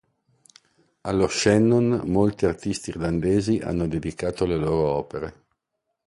Allo 1.03 1.27
Shannon 1.27 2.01
molti 2.05 2.47
artisti 2.47 2.89
irlandesi 2.89 3.59
hanno 3.59 3.87
dedicato 3.87 4.47
le 4.47 4.57
loro 4.57 4.87
opere. 4.95 5.33